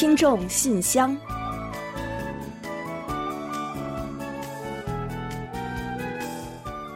[0.00, 1.14] 听众信箱，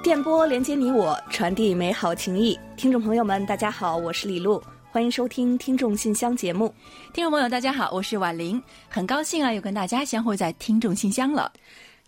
[0.02, 2.58] 电波连接你我，传递美好情谊。
[2.78, 4.58] 听众朋友们，大家好，我是李璐，
[4.90, 6.74] 欢迎收听《听众信箱》节目。
[7.12, 11.52] 听众朋友，大家好，我是婉玲，很高兴啊，又跟大家相会在《听众信箱》了。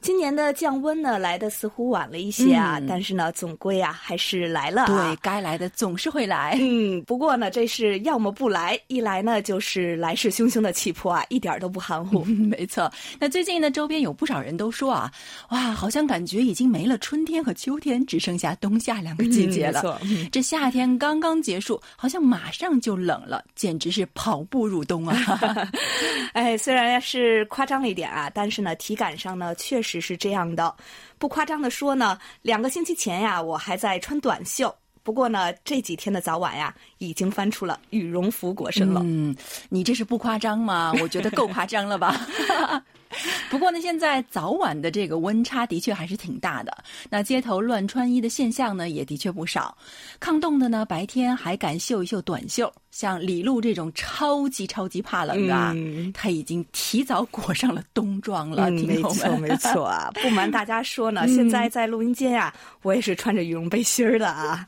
[0.07, 4.87] 今年的降温呢，来的似乎晚了一些啊，嗯但是呢，总归啊还是来了、啊。
[4.87, 6.57] 对，该来的总是会来。
[6.61, 12.23] 嗯，不过呢，这是要么不来，一来呢就是来势汹汹的气魄啊，一点都不含糊。
[12.29, 15.11] 嗯 没错，那最近呢，周边有不少人都说啊，
[15.49, 19.81] 哇，好像感觉已经没了春天和秋天，只剩下冬夏两个季节了。
[19.81, 25.69] 嗯没错嗯这夏天刚刚结束，好像马上就冷了，简直是跑步入冬啊！
[26.33, 30.75] 哎，虽然是夸张了一点啊，但是呢，体感上呢确实是这样的。
[31.19, 34.75] 不夸张的说呢，两个星期前呀，我还在穿短袖。
[35.03, 39.01] 不过呢，这几天的早晚呀，已经翻出了羽绒服裹身了。
[39.05, 39.35] 嗯，
[39.69, 40.93] 你这是不夸张吗？
[41.01, 42.27] 我觉得够夸张了吧。
[43.51, 46.77] 不过呢，现在早晚的这个温差的确还是挺大的。
[47.09, 49.77] 那街头乱穿衣的现象呢，也的确不少。
[50.21, 58.71] 抗冻的呢，白天还敢秀一秀短袖，像李璐这种超级超级怕冷的啊，嗯他已经提早裹上了冬装了。
[58.71, 60.11] 没错，没错啊！
[60.23, 64.67] 不瞒大家说呢， 现在在录音间啊，我也是穿着羽绒背心儿的啊。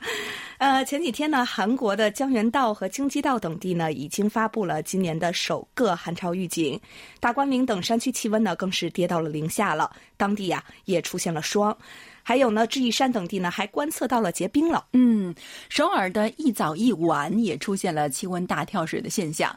[0.58, 6.80] 呃，前几天呢，韩国的江原道和京畿道等地呢，已经发布了今年的首个寒潮预警。
[7.20, 11.76] 大关岭等山区气温呢，更是跌到了零下了，当地呀、也出现了霜。
[12.24, 14.84] 还有呢，智异山等地呢，还观测到了结冰了。
[14.94, 15.32] 嗯，
[15.68, 19.56] 首尔的一早一晚也出现了气温大跳水的现象，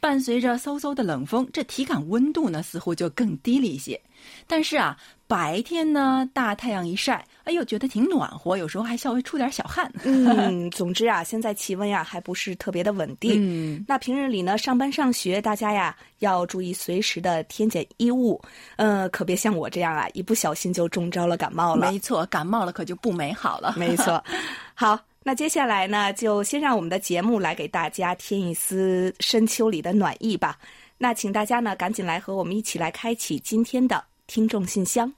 [0.00, 4.00] 伴随着嗖嗖的冷风，这体感温度呢似乎就更低了一些。
[4.46, 4.96] 但是啊，
[5.28, 9.90] 白天呢大太阳一晒，哎呦，觉得挺暖和，有时候还稍微出点小汗。
[10.02, 13.34] 嗯， 总之啊，现在气温呀还不是特别的稳定。
[13.36, 18.40] 嗯，那平日里呢，上班上学，大家呀要注意随时的添减衣物，
[18.76, 21.90] 呃，可别像我这样啊，一不小心就中招了感冒了。
[21.90, 23.74] 没错，感冒了可就不美好了。
[23.76, 24.22] 没错，
[24.74, 24.98] 好，
[25.28, 30.58] 那接下来呢，就先让我们的节目来给大家添一丝深秋里的暖意吧。
[30.96, 35.12] 那请大家呢赶紧来和我们一起来开启今天的听众信箱。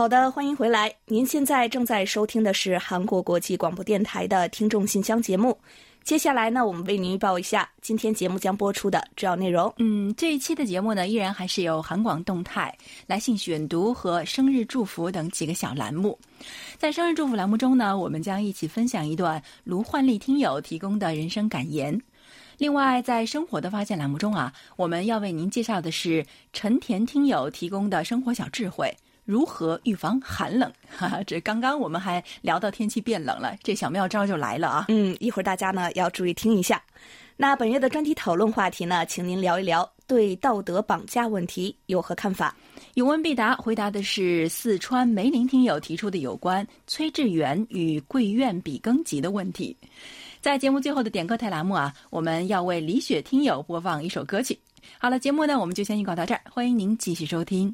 [0.00, 0.90] 好的，欢迎回来。
[1.04, 5.54] 您现在正在收听的是韩国国际广播电台的听众信箱节目。
[6.02, 9.70] 接下来呢，我们为您预报一下今天节目将播出的主要内容。
[9.76, 12.74] 嗯，这一期的节目呢，依然还是有韩广动态、
[13.06, 16.18] 来信选读和生日祝福等几个小栏目。
[16.78, 22.00] 在生日祝福栏目中呢，我们将一起分享一段卢焕丽听友提供的人生感言。
[22.56, 26.24] 另外，在生活的发现栏目中啊，我们要为您介绍的是
[26.54, 28.90] 陈田听友提供的生活小智慧。
[29.30, 30.68] 如何预防寒冷？
[30.90, 34.86] 哈哈，这刚刚我们还聊到天气变冷了，这小妙招就来了啊！
[34.88, 36.82] 嗯，一会儿大家呢要注意听一下。
[37.36, 42.54] 那本月的专题讨论话题呢，请您聊一聊对道德绑架问题有何看法？
[42.94, 49.76] 有问必答，回答的是四川梅林听友提出的有关崔志远与贵院比庚级的问题。
[50.40, 54.58] 在节目最后的点歌台栏目啊，我们要为李雪听友播放一首歌曲。
[54.98, 57.72] 好了，节目呢我们就先预告到这儿，欢迎您继续收听。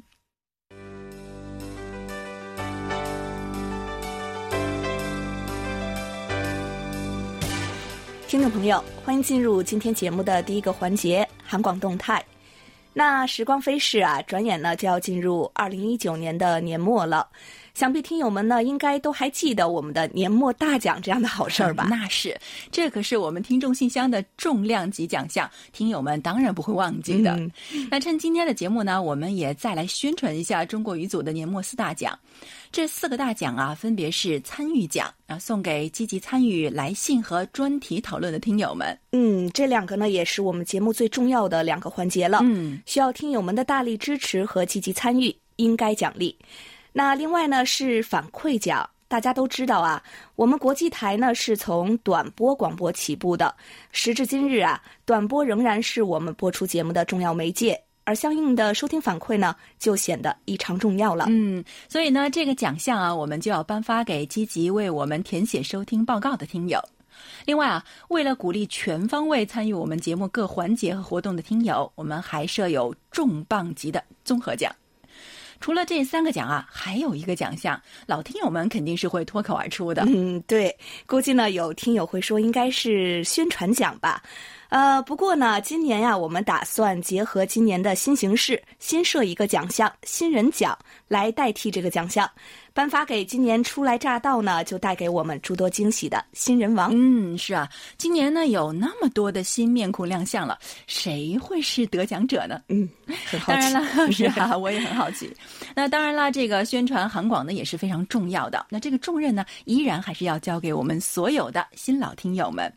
[8.37, 12.23] 听众朋友，欢迎进入今天节目的第一个环节——韩广动态。
[12.93, 17.27] 那时光飞逝啊，转眼呢就要进入二零一九年的年末了。
[17.73, 21.85] 想必听友们呢，应该都还记得我们的年末大奖这样的好事儿吧？
[21.89, 22.39] 那是，
[22.71, 27.31] 这可是我们听众信箱的重量级奖项，听友们当然不会忘记的。
[27.31, 27.51] 嗯
[27.89, 32.15] 那趁今天的节目呢，我们也再来宣传一下中国语组的年末四大奖。
[32.71, 38.97] 这四个大奖啊，分别是参与奖啊，送给积极参与来信和专题讨论的听友们。
[39.11, 42.39] 嗯，这两个呢，也是我们节目最重要的两个环节了。
[42.43, 46.37] 嗯，需要听友们的大力支持和积极参与，应该奖励。
[46.93, 50.03] 那另外呢是反馈奖，大家都知道啊，
[50.35, 53.55] 我们国际台呢是从短波广播起步的，
[53.91, 61.25] 时至今日啊，短波仍然是我们播出节目的重要媒介，而相应的收听反馈呢就显得异常重要了。
[61.27, 66.79] 嗯，所以呢，这个奖项啊，我们就要颁发给积极为我们填写收听报告的听友。
[67.45, 74.73] 另外啊，为了鼓励全方位参与我们节目各环节和活动的听友，我们还设有重磅级的综合奖。
[75.59, 80.05] 除了这三个奖啊，还有一个奖项，老听友们肯定是会脱口而出的。
[80.07, 80.73] 嗯，对，
[81.05, 84.23] 估计呢有听友会说应该是宣传奖吧。
[84.69, 90.77] 呃，不过呢，今年呀，我们打算结合今年的新形势，新设一个奖项——新人奖，
[91.07, 92.29] 来代替这个奖项，
[92.73, 96.91] 颁发给今年初来乍到呢，就带给我们诸多惊喜的新人王。
[96.93, 102.61] 嗯，是啊，今年呢有那么多的新面孔亮相了，谁会是得奖者呢？
[102.67, 102.89] 嗯，
[103.47, 103.81] 当然了，
[104.11, 105.33] 是啊，我也很好奇。
[105.73, 108.65] 那当然啦，这个宣传韩广呢也是非常重要的。
[108.69, 112.69] 那这个重任呢，依然还是要交给我们所有的新老听友们。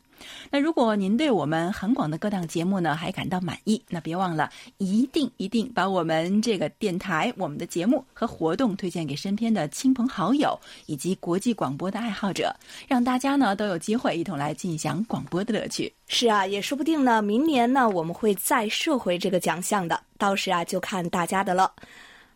[0.50, 12.54] 那如果您对我们韩广的各档节目呢还感到满意，那别忘了一定一定把我们这个电台、我们的节目和活动推荐给身边的亲朋好友以及国际广播的爱好者，
[12.88, 15.92] 让大家呢都有机会一同来尽享广播的乐趣。
[16.08, 21.72] 是啊，也说不定呢，明年呢我们会再设回这个奖项的，到时啊就看大家的了。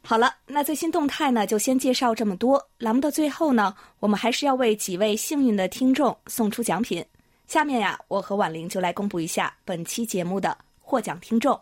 [0.06, 2.62] 好了，那最新动态呢就先介绍这么多。
[2.78, 7.02] 栏目的最后呢，我们还是要为几位幸运的听众送出奖品。
[7.46, 11.58] 下面呀，我和婉玲就来公布一下本期节目的获奖听众。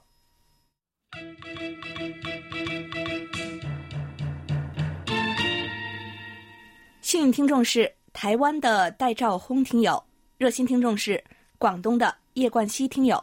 [7.00, 10.02] 幸运听众是台湾的戴兆轰听友，
[10.38, 11.22] 热心听众是
[11.58, 13.22] 广东的叶冠希听友，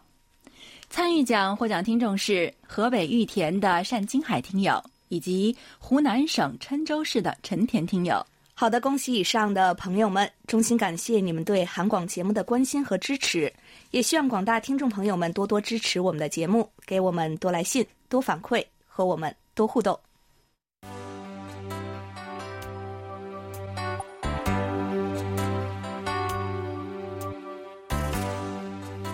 [0.89, 8.23] 参与奖获奖听众是河北玉田的单金海听友，以及湖南省郴州市的陈田听友。
[8.59, 13.49] 好的，恭喜以上的朋友们，衷心感谢你们对韩广节目的关心和支持，
[13.91, 19.97] 也希望广大听众朋友们多多支持我们的节目，给我们多来信、多反馈，和我们多互动。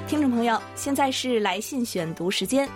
[0.08, 2.68] 听众朋友，现在是来信选读时间。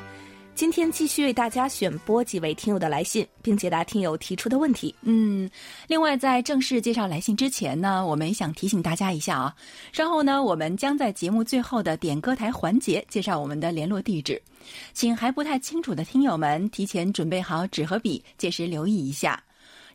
[0.59, 4.93] 今天继续为大家选播几位听友的来信，并解答听友提出的问题。
[5.03, 5.49] 嗯，
[5.87, 9.55] 另外在正式介绍来信之前呢，我们也想提醒大家一下啊，
[9.93, 14.41] 稍后呢，我们将在节目最后的点歌台环节介绍我们的联络地址，
[14.91, 19.41] 请还不太清楚的听友们提前准备好纸和笔，届时留意一下。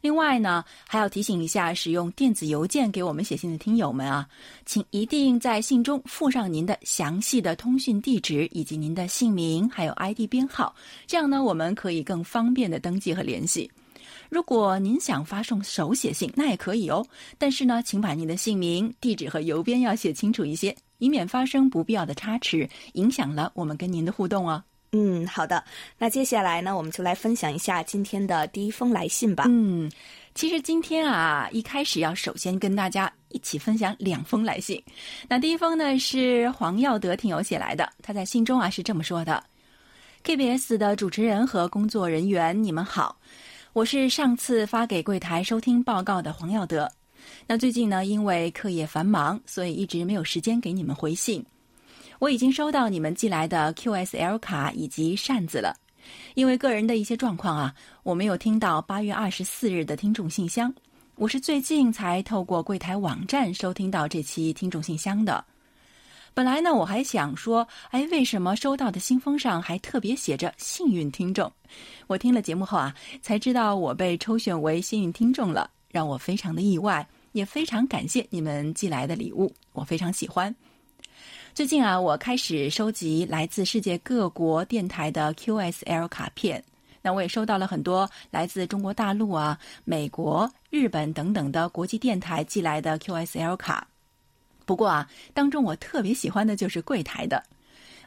[0.04, 4.28] 另外呢，还要提醒一下使用电子邮件给我们写信的听友们啊，
[4.66, 10.74] 请一定在信中附上您的详细的通讯地址以及您的姓名，还有 ID 编号，
[11.06, 13.70] 这样呢，我们可以更方便的登记和联系。
[14.28, 17.02] 如果您想发送手写信，那也可以哦，
[17.38, 24.62] 但是呢，请把您的姓名、地址和邮编要写清楚一些，以免发生不必要的差池，影响了我们跟您的互动哦。
[24.96, 25.62] 嗯，好的。
[25.98, 29.44] 那接下来呢，我们就来分享一下今天的第一封来信吧。
[29.48, 29.90] 嗯，
[30.36, 34.80] 其实今天啊，一开始要首先跟大家一起分享两封来信。
[35.28, 39.42] 那第一封呢是黄耀德听友写来的，他在信中啊是这么说的
[40.22, 43.16] ：“KBS 的主持人和工作人员，你们好，
[43.72, 46.88] 我是上次发给柜台收听报告的黄耀德。
[47.48, 51.44] 那最近呢，因为课业繁忙，所以一直没有时间给你们回信。”
[52.18, 55.76] 我已经收到你们寄来的 QSL 卡以及扇子了，
[56.34, 60.72] 因为个人的一些状况啊，我没有听到八月二十四日的听众信箱。
[61.16, 65.44] 我是最近才透过柜台网站收听到这期听众信箱的。
[66.32, 71.50] 本来呢，我还想说，哎，为什么收到的信封上还特别写着“幸运听众”？
[72.08, 80.52] 我听了节目后啊，才知道我被抽选为幸运听众了，让我非常的意外，也非常感谢你们寄来的礼物，我非常喜欢。
[81.54, 86.60] 最近啊，我开始收集来自世界各国电台的 QSL 卡片。
[87.00, 93.86] 那我也收到了很多来自中国大陆啊、美国、日本等等的国际电台寄来的 QSL 卡。
[94.66, 97.40] 不过啊，当中我特别喜欢的就是柜台的，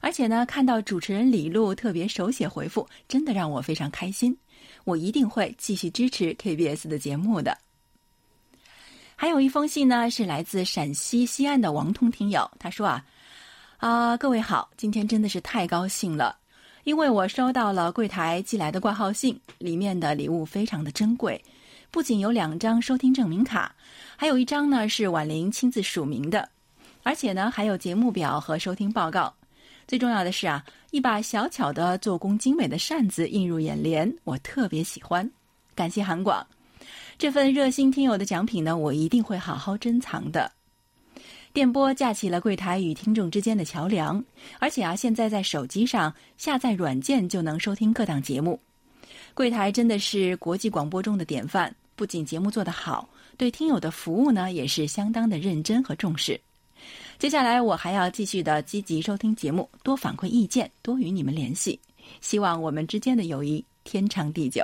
[0.01, 4.37] 而且呢，看到主持人李璐特别手写回复，真的让我非常开心。
[4.83, 7.57] 我一定会继续支持 KBS 的节目的。
[9.15, 13.05] 还有一封信呢，是来自陕西西安的王通听友，他说啊。
[13.77, 16.35] 啊，各位好，今天真的是太高兴了，
[16.83, 21.39] 因为我收到了柜台寄来的挂号信，里面的礼物非常的珍贵，
[21.91, 23.75] 不仅有两张收听证明卡，
[24.15, 26.49] 还有一张呢是婉玲亲自署名的，
[27.03, 29.31] 而且呢还有节目表和收听报告，
[29.87, 35.29] 最重要的是啊，一把小巧的做工精美的扇子映入眼帘，我特别喜欢，
[35.75, 36.43] 感谢韩广，
[37.19, 40.51] 这份热心听友的奖品呢，我一定会好好珍藏的。
[41.57, 44.23] 电波架起了柜台与听众之间的桥梁，
[44.59, 48.59] 而且啊，现在在手机上下载软件就能收听各档节目。
[49.33, 56.39] 柜台真的是国际广播中的典范，不仅节目做得好，对听友的服务呢也是相当的认真和重视。
[57.17, 61.79] 接下来我还要继续的积极收听节目，多反馈意见，多与你们联系，
[62.21, 64.63] 希望我们之间的友谊天长地久。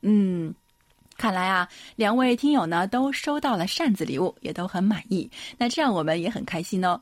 [0.00, 0.54] 嗯，
[1.16, 5.30] 看来啊，两位听友呢都收到了扇子礼物，也都很满意。
[5.58, 7.00] 那这样我们也很开心哦。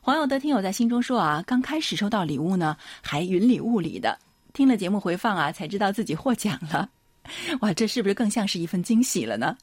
[0.00, 4.18] 黄有德听友在心中说啊，刚开始收到礼物呢，还云里雾里的，
[4.52, 6.88] 听了节目回放啊，才知道自己获奖了。
[7.60, 9.56] 哇，这是不是更像是一份惊喜了呢？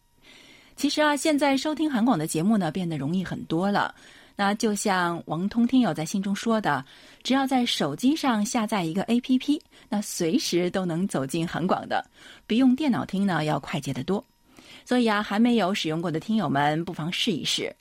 [0.76, 3.94] 其实啊，现在收听韩广的节目呢，变得容易很多了。
[4.36, 6.84] 那就像王通听友在信中说的，
[7.22, 9.60] 只要在手机上下载一个 APP，
[9.90, 12.04] 那随时都能走进韩广的，
[12.48, 14.24] 比用电脑听呢要快捷得多。
[14.86, 17.74] 所以啊，还没有使用过的听友们，不妨试一试。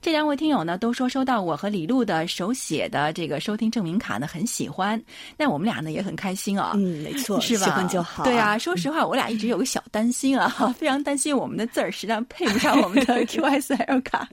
[0.00, 5.02] 这两位听友呢，都说收到我和李璐的手写的这个收听证明卡呢，很喜欢。
[5.36, 6.72] 那我们俩呢也很开心啊。
[6.76, 7.64] 嗯，没错，是吧？
[7.64, 8.22] 喜欢就好。
[8.22, 14.28] 对啊，说实话，我俩一直有个小担心啊， 非常担心我们的字儿实际上配不上我们的 QSL 卡。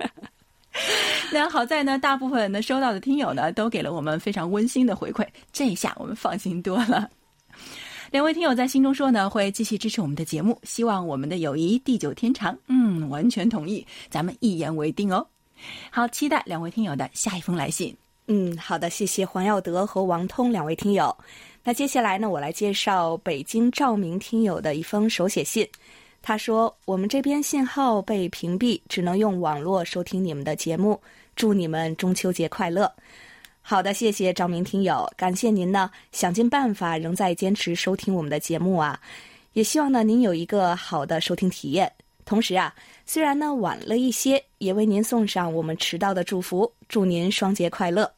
[1.32, 7.10] 那好在呢，大部分呢收到的听友呢，都给了我们非常温馨的回馈，这一下我们放心多了。
[8.12, 12.58] 两位听友在信中说呢，会继续支持我们的节目，希望我们的友谊地久天长。
[12.68, 15.26] 嗯，完全同意，咱们一言为定哦。
[15.90, 17.96] 好，期待两位听友的下一封来信。
[18.28, 21.16] 嗯，好的，谢谢黄耀德和王通两位听友。
[21.64, 25.68] 那接下来呢，我来介绍北京赵明听友的一封手写信。
[26.26, 31.00] 他说：“我们这边信号被屏蔽，只能用网络收听你们的节目。
[31.36, 32.90] 祝你们中秋节快乐。”
[33.62, 38.98] 好的，谢谢赵明听友，感谢您呢，想尽办法仍在坚持收听我们的节目啊。
[39.52, 41.92] 也希望呢，您有一个好的收听体验。
[42.24, 42.74] 同时啊，
[43.06, 48.10] 虽然呢晚了一些，也为您送上我们迟到的祝福，祝您双节快乐。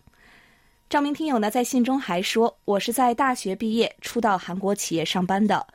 [0.88, 5.66] 赵明听友呢在信中还说：“我是在大学毕业初到韩国企业上班的，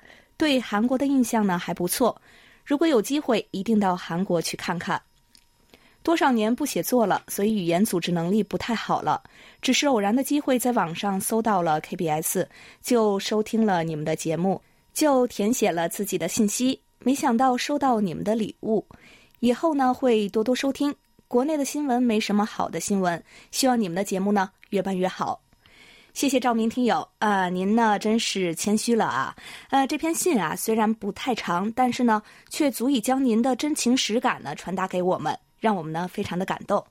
[0.40, 2.18] 对韩国的印象呢还不错。
[2.64, 4.98] 如果有机会，一定到韩国去看看。
[6.02, 9.22] 多少年不写作了，所以语言组织能力不太好了。
[9.60, 12.46] 只是偶然的机会在网上搜到了 KBS，
[12.80, 14.62] 就收听了你们的节目，
[14.94, 18.82] 就填写了自己的信息。”没想到收到你们的礼物，
[19.40, 20.94] 以后呢会多多收听。
[21.28, 25.38] 国内的新闻没什么好的新闻，希望你们的节目呢越办越好。
[26.12, 29.34] 谢谢赵明听友啊，您呢真是谦虚了啊。
[29.70, 36.84] 呃，这篇信啊虽然不太长，但是呢却足以将您的真情实感呢传达给我们，让我们呢非常的感动。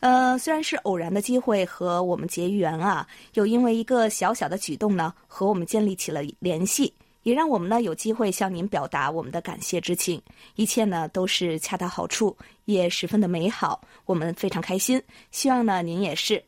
[0.00, 6.92] 呃，虽然是偶然的机会和我们结缘啊，又因为一个小小的举动呢和我们建立起了联系。
[7.24, 10.22] 也让我们呢有机会向您表达我们的感谢之情，
[10.54, 12.34] 一切呢都是恰到好处，
[12.64, 15.02] 也十分的美好，我们非常开心。
[15.30, 16.42] 希望呢您也是。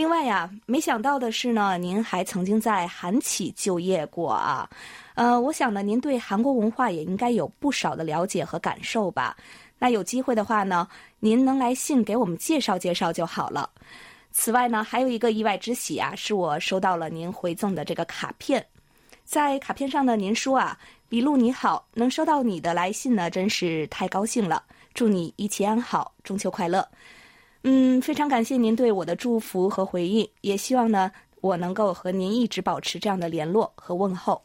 [0.00, 4.66] 另外呀，没想到的是呢，您还曾经在韩企就业过啊。
[5.12, 9.36] 呃，我想呢，您对韩国文化也应该有不少的了解和感受吧。
[9.78, 10.88] 那有机会的话呢，
[11.18, 13.68] 您能来信给我们介绍介绍就好了。
[14.32, 18.64] 此外呢，还有一个意外之喜啊，是我收到了您回赠的这个卡片。
[19.26, 20.78] 在卡片上呢，您说啊，
[21.10, 24.62] 李璐你好，能收到你的来信呢，真是太高兴了。
[24.94, 26.88] 祝你一切安好，中秋快乐。
[27.62, 34.40] 嗯，非常感谢您对我的祝福和回应，也希望呢，我能够和您一直保持这样的联络和问候。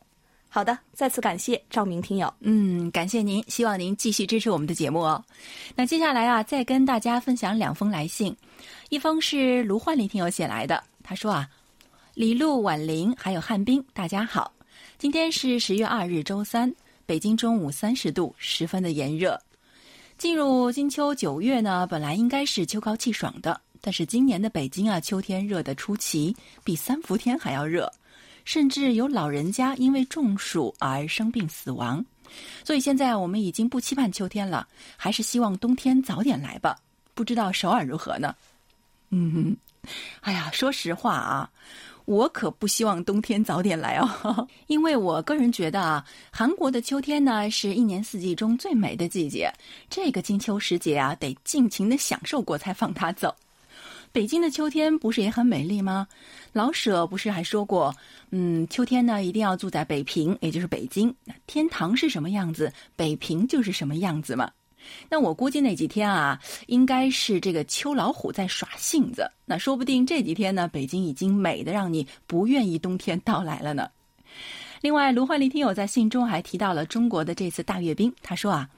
[0.49, 2.33] 好的，再次感谢赵明听友。
[2.39, 5.23] 嗯，感谢您，希望您继续支持我们的节目哦。
[5.75, 8.35] 那接下来啊，再跟大家分享两封来信，
[8.89, 11.49] 一封是卢焕林听友写来的，他说啊，
[12.13, 14.51] 李璐、婉玲还有汉斌，大家好。
[14.97, 16.73] 今天是十月二日，周三，
[17.05, 19.37] 北京中午三十度，十分的炎热。
[20.17, 27.91] 进入金秋九月呢，本来应该是秋高气爽的，但是今年的北京啊，秋天热得出奇，比三伏天还要热，
[28.45, 32.03] 甚至有老人家因为中暑而生病死亡。
[32.63, 36.77] 所以现在我们已经不期盼秋天了，还是希望冬天早点来吧。
[37.13, 38.33] 不知道首尔如何呢？
[39.09, 39.55] 嗯，
[40.21, 41.49] 哎呀，说实话啊。
[42.05, 49.51] 我可不希望冬天早点来哦， 因为我个人觉得啊，韩国的秋天呢是一年四季中最美的季节，
[49.89, 53.33] 这个金秋时节啊，得尽情的享受过才放它走。
[54.11, 56.07] 北京的秋天不是也很美丽吗？
[56.53, 57.93] 老舍不是还说过，
[58.29, 61.13] 嗯，秋天呢一定要住在北平，也就是北京，
[61.47, 64.49] 天堂是什么样子，北平就是什么样子嘛。
[65.09, 69.29] 那我估计那几天啊，应该是这个秋老虎在耍性子。
[69.45, 73.89] 那说不定这几天呢，北京已经美的让你不愿意冬天到来了呢。
[74.81, 78.13] 另外，卢焕丽听友在信中还提到了中国的这次大阅兵。
[78.21, 78.69] 他说啊，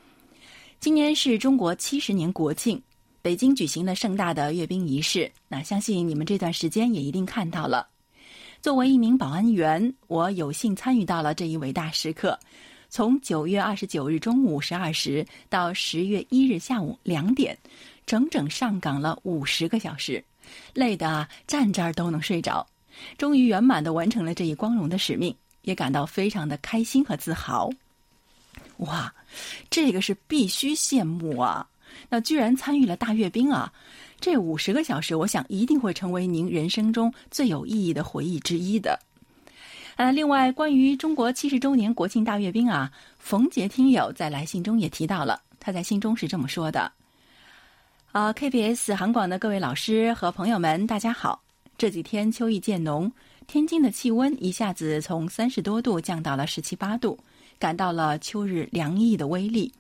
[0.79, 2.81] 今年是中国七十年国庆，
[3.21, 5.29] 北京举行了盛大的阅兵仪式。
[5.47, 7.87] 那相信你们这段时间也一定看到了。
[8.61, 12.39] 作为一名保安员，我有幸参与到了这一伟大时刻。
[12.89, 17.58] 从九月二十九日中午十二时到十月一日下午两点，
[18.06, 20.24] 整整上岗了五十个小时，
[20.74, 22.65] 累得站这儿都能睡着。
[23.17, 27.70] 终于圆满的完成了这一光荣的使命，也感到非常的开心和自豪。
[28.77, 29.13] 哇，
[29.70, 31.67] 这个是必须羡慕啊！
[32.10, 33.72] 那居然参与了大阅兵啊！
[34.20, 39.00] 这五十个小时，我想一定会成为您人生中最有意义的回忆之一的。
[39.98, 46.92] 呃，另外，关于中国七十周年国庆大阅兵啊，冯杰听友在来信中也提到了，他在信中是这么说的：
[48.12, 51.42] 啊，KBS 韩广的各位老师和朋友们，大家好！
[51.80, 53.12] 这几天秋意渐浓，
[53.48, 57.18] 天津的气温一下子从三十多度降到了十七八度。
[57.60, 59.74] 感到了秋日凉意的威力。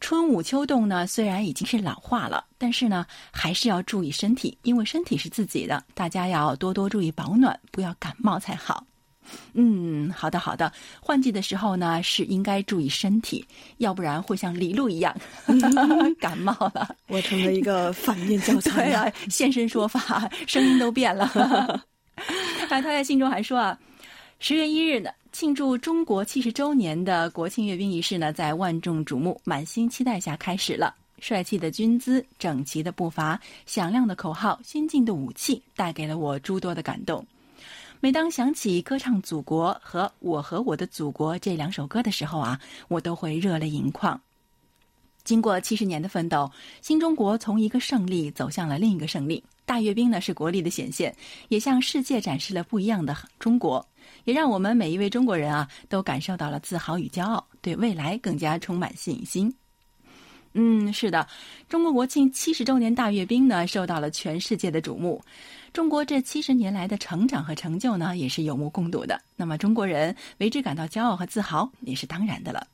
[0.00, 8.86] 春捂秋冻呢，虽然已经是老话了，但是呢，还是要注意身体，因为身体是自己的，大家要多多注意保暖，不要感冒才好。
[9.54, 13.44] 嗯，好的好的，换季的时候呢，是应该注意身体，
[13.78, 15.14] 要不然会像李璐一样
[16.20, 16.94] 感冒了。
[17.08, 19.10] 我成了一个反面教材啊！
[19.28, 21.82] 现身说法，声音都变了。
[22.68, 23.78] 他在信中还说啊，
[24.38, 25.10] 十月一日呢。
[25.30, 30.94] 庆祝中国七十周年的国庆阅兵仪式呢，在万众瞩目、满心期待下开始了。
[31.20, 37.24] 帅气的军姿、整齐的步伐、响亮的口号、先进的武器，带给了我诸多的感动。
[38.00, 44.20] 每当想起歌唱祖国和我和我的祖国这两首歌的时候啊，我都会热泪盈眶。
[45.24, 46.50] 经过七十年的奋斗，
[46.80, 49.42] 新中国从一个胜利走向了另一个胜利。
[49.66, 51.14] 大阅兵呢，是国力的显现，
[51.48, 53.84] 也向世界展示了不一样的中国。
[54.24, 59.52] 也让我们每一位中国人啊，都感受到了自豪与骄傲，对未来更加充满信心。
[60.54, 61.28] 嗯，是的，
[61.68, 65.20] 中国国庆七十周年大阅兵呢，受到了全世界的瞩目。
[65.72, 69.20] 中国这七十年来的成长和成就呢，也是有目共睹的。
[69.36, 72.66] 那么，中国人为之感到骄傲和自豪，也是当然的了。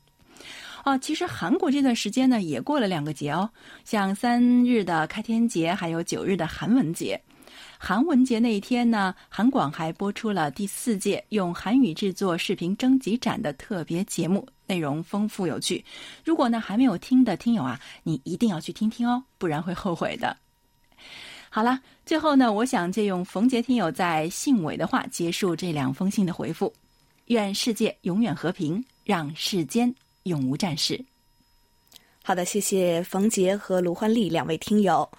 [0.83, 3.49] 哦，其实韩国这段时间呢，也过了两个节哦，
[3.83, 7.19] 像三日的开天节，还有九日的韩文节。
[7.77, 15.83] 韩文节那一天呢，韩广还播出了第四届用韩语制作视频征集展的特别节目，内容丰富有趣。
[16.23, 20.37] 如果呢还没有听的听友啊，你一定要去听听哦，不然会后悔的。
[21.55, 26.73] 好了，最后呢，我想借用冯杰听友在信尾的话结束这两封信的回复：
[27.27, 30.99] 愿世界永远和平，让世间永无战事。
[32.21, 35.09] 好的，谢谢冯杰和卢焕丽两位听友。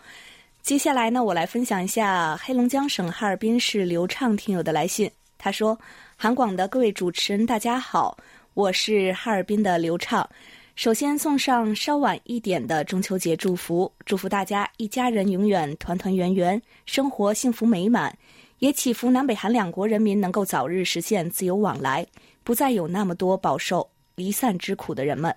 [0.61, 5.11] 接下来呢，我来分享一下黑龙江省哈尔滨市刘畅听友的来信。
[5.39, 5.79] 他说
[6.19, 8.15] ：“韩广的各位主持人，大家好，
[8.53, 10.29] 我是哈尔滨的刘畅。
[10.77, 18.15] 首先送上稍晚一点的中秋节祝福，祝福大家一家人永远团团圆圆，生活幸福美满。
[18.59, 22.07] 也祈福南北韩两国人民能够早日实现自由往来，
[22.45, 25.35] 不再有那么多饱受离散之苦的人们。”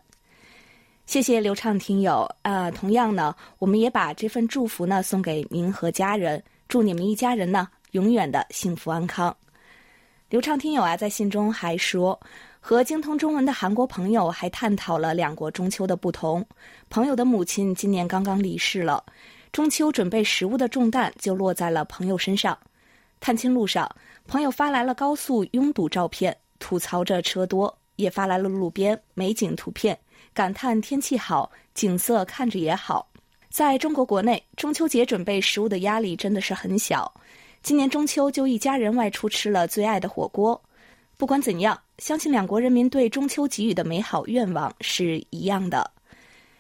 [1.07, 9.33] 谢谢刘畅听友啊，同样呢，我们也把这份祝福呢送给您和家人，祝你们一家人呢永远的幸福安康。
[10.29, 12.19] 刘畅听友啊，在信中还说，
[12.59, 16.45] 和精通中文的韩国朋友还探讨了两国中秋的不同。
[16.89, 19.03] 朋友的母亲今年刚刚离世了，
[19.51, 22.57] 中秋准备食物的重担就落在了朋友身上。
[23.19, 23.89] 探亲路上，
[24.27, 29.97] 朋友发来了高速拥堵照片，吐槽着车多，也发来了路边美景图片。
[30.33, 33.09] 感叹天气好，景色看着也好。
[33.49, 37.11] 在中国国内，中秋节准备食物的压力真的是很小。
[37.63, 40.61] 今年中秋就一家人外出吃了最爱的火锅。
[41.19, 45.91] 不管怎样，相信两国人民对中秋给予的美好愿望是一样的。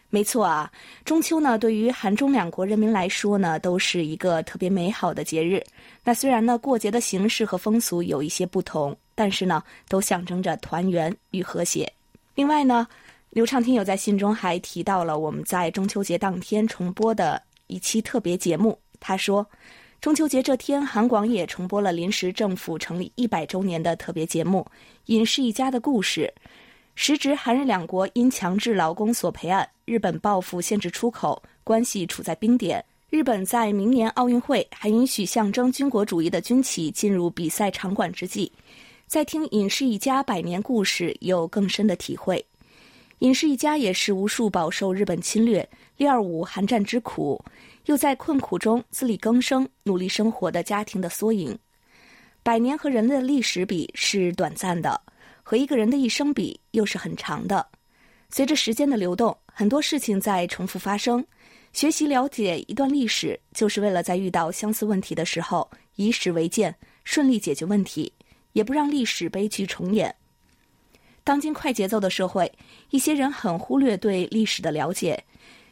[0.09, 0.69] 没错啊，
[1.05, 5.63] 中秋呢，对于韩中两国人民来说呢，都是一个特别美好的节日。
[6.03, 11.89] 那虽然呢，过节的形式和风俗有一些不同，但是呢，都象征着团圆与和谐。
[12.35, 12.85] 另外呢。
[13.31, 18.75] 刘畅听友在信中还提到了我们在中秋节当天重播的一期特别节目。
[18.99, 19.45] 他说，
[20.01, 24.65] 中秋节这天，韩广也重播了临时政府成立一百周年的特别节目
[25.07, 26.33] 《尹氏一家的故事》，
[26.95, 32.83] 时值韩日两国因强制劳工索赔案，日本报复限制出口，关系处在冰点。
[33.09, 38.49] 日本在明年奥运会还允许象征军国主义的军旗进入比赛场馆之际，
[39.05, 42.45] 在听尹氏一家百年故事，有更深的体会。
[43.17, 47.43] 尹氏一家也是无数饱受日本侵略、六二五寒战之苦，
[47.89, 51.57] 又在困苦中自力更生、努力生活的家庭的缩影。
[52.43, 55.01] 百年和人类的历史比是短暂的，
[55.41, 57.65] 和一个人的一生比又是很长的。
[58.29, 61.25] 随着时间的流动，很多事情在重复发生。
[61.73, 68.13] 学习了解一段历史，就是为了在遇到相似问题的时候以史为鉴，顺利解决问题，
[68.53, 70.13] 也不让历史悲剧重演。
[71.23, 72.51] 当今快节奏的社会，
[72.91, 75.23] 一些人很忽略对历史的了解，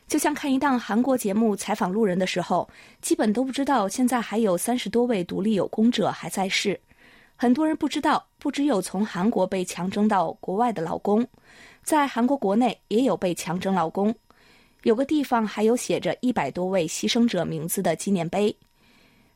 [0.08, 2.68] 就像看一档韩国节目采访路人的时候，
[3.02, 6.80] 基本都不知道现在还有三十多位独立有功者还在世。
[7.36, 11.28] 很多人不知道不只有从韩国被强征到国外的劳工，
[11.84, 14.16] 在韩国国内也有被强征劳工。
[14.84, 18.56] 有个地方还有写着一百多位牺牲者名字的纪念碑。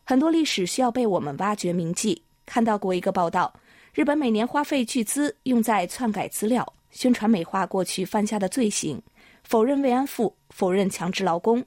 [0.06, 2.22] 很多历史需要被我们挖掘铭记。
[2.46, 3.54] 看到过一个报道，
[3.94, 9.02] 日本每年花费巨资用在篡改资料、宣传美化过去犯下的罪行，
[9.52, 11.62] 否认慰安妇，否认强制劳工，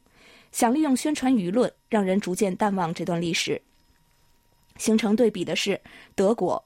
[0.52, 3.60] 想利用宣传舆论让人逐渐淡忘这段历史。
[4.78, 5.78] 形成对比的是
[6.14, 6.64] 德国。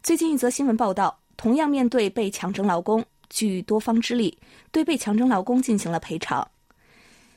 [0.00, 4.38] 最近一则新闻报道，同样面对被强征劳工，据多方之力，
[4.70, 6.48] 对被强征劳工进行了赔偿。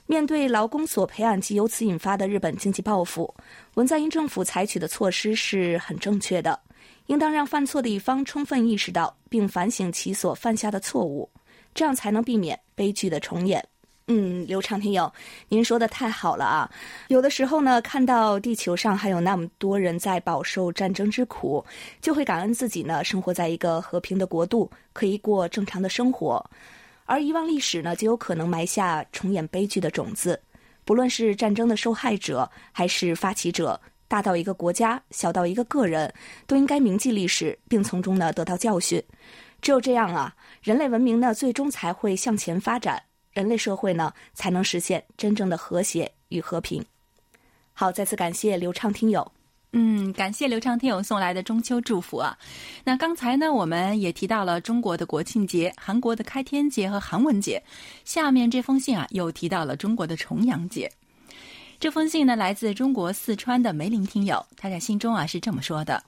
[0.06, 3.34] 面对劳工索赔案及由此引发的日本经济报复，
[3.74, 6.60] 文在寅政府采取的措施是很正确的，
[7.08, 11.28] 应当让犯错的一方充分意识到并反省其所犯下的错误，
[11.74, 13.64] 这样才能避免悲剧的重演。
[14.08, 15.12] 嗯，刘畅听友，
[15.48, 16.70] 您说的太好了啊！
[17.08, 21.64] 有的时候呢，看到地球上还有那么多人在饱受战争之苦，
[22.02, 26.46] 就会感恩自己呢，生活在一个和平的国度，可以过正常的生活。
[27.06, 30.38] 而遗忘历史呢，就有可能埋下重演悲剧的种子。
[30.84, 36.14] 不论是战争的受害者，还是发起者，大到一个国家，小到一个个人，
[36.46, 39.02] 都应该铭记历史，并从中呢得到教训。
[39.64, 43.02] 只有这样啊，人类文明呢，最终才会向前发展。
[43.32, 46.84] 人类社会呢，才能实现真正的和谐与和平。
[47.72, 49.32] 好，再次感谢刘畅听友。
[49.72, 52.38] 嗯，感谢刘畅听友送来的中秋祝福啊。
[52.84, 57.64] 那刚才呢，我们也提到了中国的国庆节、韩国的开天节和韩文节。
[58.04, 60.92] 下面这封信啊，又提到了中国的重阳节。
[61.80, 66.04] 这封信呢，来自中国四川的梅林听友，他在信中啊是这么说的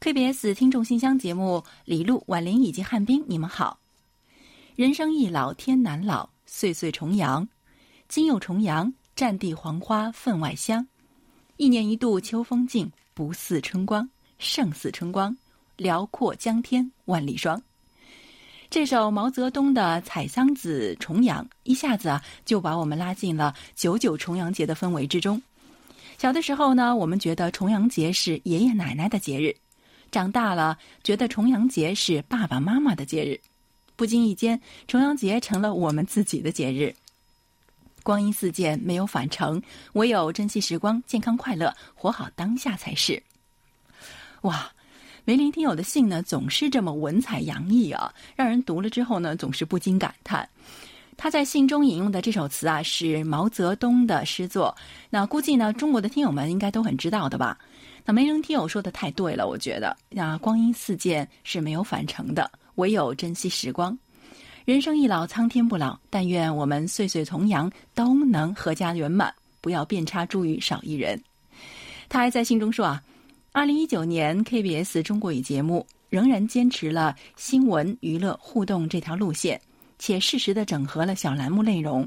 [0.00, 3.78] ：“KBS 听众信箱节目，李璐、婉玲以及汉斌，你们好。
[4.76, 7.48] 人生易老，天难老。”岁岁重阳，
[8.06, 10.86] 今又重阳，战地黄花分外香。
[11.56, 15.36] 一年一度秋风劲，不似春光，胜似春光，
[15.76, 17.60] 辽阔江天万里霜。
[18.70, 25.42] 这首毛泽东的《采桑子·重阳》一下子啊，就把我们拉进了九九重阳节的氛围之中。
[26.18, 29.50] 小的时候呢，我们觉得重阳节是爷爷奶奶的节日；
[30.14, 33.40] 长大了，觉得重阳节是爸爸妈妈的节日。
[33.96, 36.94] 不经意间，重阳节成了我们自己的节日。
[38.04, 39.60] 光阴似箭，没有返程，
[39.94, 43.20] 唯有珍惜时光，健康快乐，活好当下才是。
[44.42, 44.70] 哇，
[45.24, 50.48] 梅林听友的信呢，总是这么文采洋溢啊，让人读了之后呢，总是不禁感叹。
[51.16, 54.76] 他在信中引用的这首词啊，是毛泽东的诗作。
[55.10, 57.58] 那估计呢，中国的听友们应该都很知道的吧？
[58.06, 62.50] 那梅林听友说的太对了，我觉得，那光阴似箭是没有返程的。
[62.74, 63.96] 唯有珍惜时光，
[64.64, 65.98] 人生易老，苍天不老。
[66.10, 71.22] 但愿我们岁岁重阳，都能阖家圆满，不要遍插茱萸少一人。
[72.08, 73.02] 他还在信中说啊，
[73.52, 79.58] 二零一九年 KBS 中国语节目仍然坚持了新闻、娱乐、互动这条路线，
[79.98, 82.06] 且适时的整合了小栏目内容，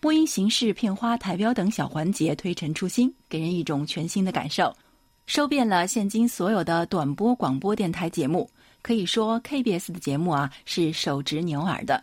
[0.00, 4.74] 播音形式、片花、台标等小环节推陈出新，给人一种全新的感受，
[5.30, 8.50] 收遍了现今所有的短波广播电台节目。
[8.82, 12.02] 可以说，KBS 的节目啊是手执牛耳的。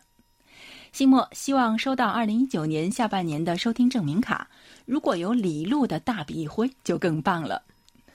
[0.93, 4.47] 新莫希望收到二零一九年下半年的收听证明卡，
[4.85, 7.61] 如果有李璐的大笔一挥，就更棒了。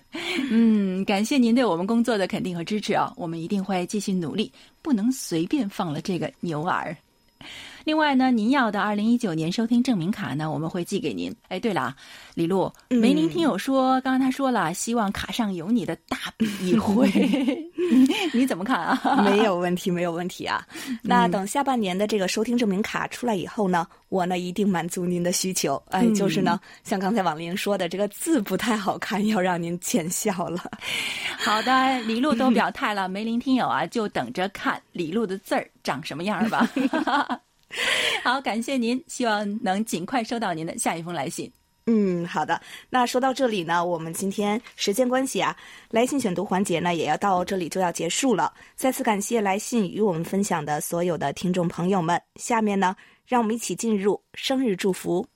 [0.51, 6.97] 嗯，感谢您对我们工作的肯定和支持啊，我们一定会继续努力，不能随便放了这个牛耳。
[7.85, 11.35] 另外呢，您要的二零一九年收听证明卡呢，我们会寄给您。
[11.49, 11.95] 哎，对了，
[12.35, 17.11] 李璐，梅林听友说，刚刚他说了，希望卡上有你的大笔一挥，
[18.33, 19.23] 你怎么看啊？
[19.25, 20.67] 没有问题，没有问题啊。
[21.03, 25.83] 那等下半年的这个收听证明卡出来以后呢，我呢一定满足您的需求。
[25.91, 30.71] 哎，就是呢，像刚才网林说的，这个字不太好看，要让您见笑了。
[31.39, 36.69] 好的，李璐都表态了，梅林听友啊，就等着看李璐的字儿长什么样吧。
[38.23, 41.51] 好，感谢您，希望能尽快收到您的下一封来信。
[41.87, 42.61] 嗯，好的。
[42.89, 45.57] 那说到这里呢，我们今天时间关系啊，
[45.91, 48.53] 来信选读环节呢也要到这里就要结束了。
[48.77, 52.23] 再次感谢来信与我们分享的所有的听众朋友们。
[52.37, 52.95] 下面呢，
[53.27, 55.27] 让我们一起进入生日祝福。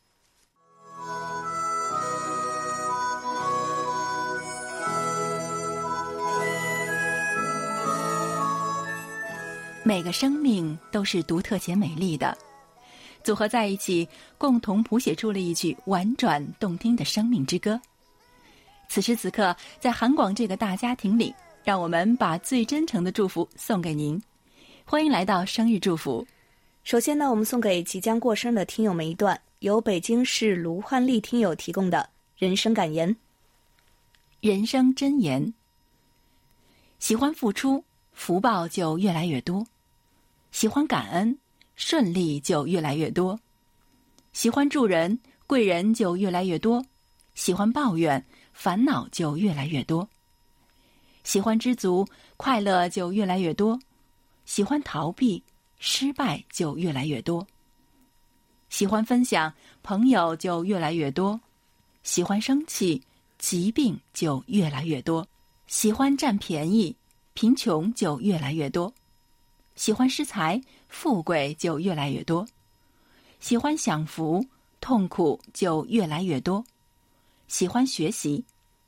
[9.87, 12.37] 每个生命都是独特且美丽的，
[13.23, 17.81] 组合在一起，共同谱写出了一曲婉转动听的生命之歌。
[18.89, 24.21] 此时此刻，在韩广这个大家庭里，让我们把最真诚的祝福送给您。
[24.85, 26.27] 欢迎来到生日祝福。
[26.83, 33.17] 首先呢，我们送给即将过生的听友们一段由北京市卢焕丽听友提供的人生感言。
[34.41, 35.55] 人生箴言。
[36.99, 39.65] 喜欢付出，福报就越来越多；
[40.57, 41.39] 喜欢感恩，
[41.75, 43.37] 顺利就越来越多；
[44.33, 46.83] 喜欢助人，贵人就越来越多；
[47.35, 50.09] 喜欢抱怨，烦恼就越来越多；
[51.25, 53.79] 喜欢知足，快乐就越来越多；
[54.47, 55.43] 喜欢逃避，
[55.79, 57.47] 失败就越来越多；
[58.71, 61.39] 喜欢分享，朋友就越来越多；
[62.03, 63.03] 喜欢生气，
[63.37, 65.23] 疾病就越来越多；
[65.67, 66.97] 喜欢占便宜。
[67.35, 68.91] 贫穷就越来越多，
[69.77, 72.45] 喜欢失财，富贵就越来越多；
[73.41, 74.45] 喜欢享福，
[74.81, 76.65] 痛苦就越来越多；
[77.47, 78.43] 喜欢学习，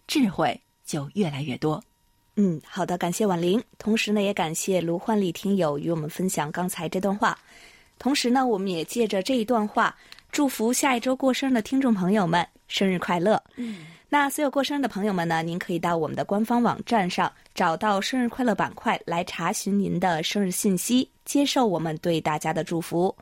[0.06, 1.82] 智慧就越来越多。
[2.36, 7.38] 嗯，好的，感谢婉玲，同时呢，也感谢卢焕丽听友与我们分享刚才这段话。
[7.98, 9.94] 同时呢，我们也借着这一段话，
[10.32, 13.42] 祝福下一周过生日的听众朋友们生日快乐。
[13.56, 13.86] 嗯。
[14.10, 15.42] 那所有过生日的朋友们呢？
[15.42, 23.14] 您可以到我们的官方网站上找到生日快乐板块来查询您的生日信息，接受我们对大家的祝福。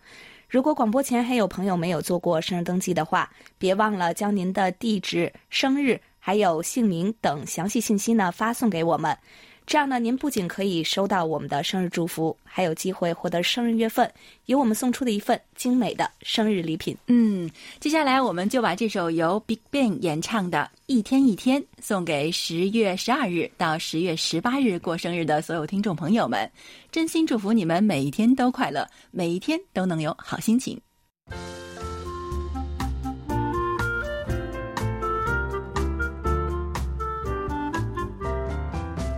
[0.49, 9.19] 如果广播前还有朋友没有做过生日登记的话，别忘了将您的地址、生日还有姓名等详细信息呢发送给我们。
[9.67, 14.09] 这样呢，您不仅可以收到我们的生日祝福，还有机会获得生日月份，
[14.45, 16.97] 由我们送出的一份精美的生日礼品。
[17.09, 17.51] 嗯，
[17.81, 26.49] 接下来我们就把这首由 BigBang 演唱的《一天一天》送给十月十二日到十月十八日过生日的所有听众朋友们，
[26.93, 30.81] 真心祝福你们每一天都快乐，每一天都能有好心情。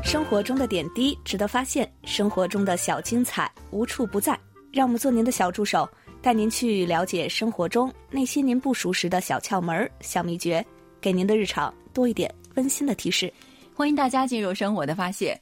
[0.08, 4.40] 生活中的点滴值得发现，生活中的小精彩无处不在。
[4.72, 5.86] 让我们做您的小助手，
[6.22, 10.64] 带您去了解生活中那些您不熟识的小窍门、小秘诀，
[10.98, 13.30] 给您的日常多一点温馨的提示。
[13.74, 15.38] 欢迎大家进入生活的发现。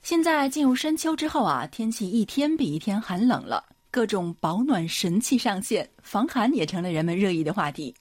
[0.00, 7.94] 现在进入深秋之后啊，天气一天比一天寒冷了，各种保暖神器上线，防寒也成了人们热议的话题。